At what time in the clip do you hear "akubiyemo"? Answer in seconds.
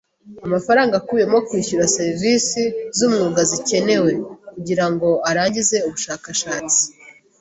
0.97-1.37